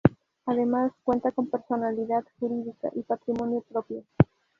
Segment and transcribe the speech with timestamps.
[0.47, 4.03] Además cuenta con personalidad jurídica y patrimonio propio.